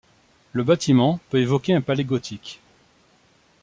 Le 0.53 0.63
bâtiment 0.63 1.19
peut 1.29 1.37
évoquer 1.39 1.75
un 1.75 1.81
palais 1.81 2.05
gothique. 2.05 2.59